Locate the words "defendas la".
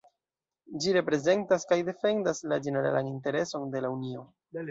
1.91-2.59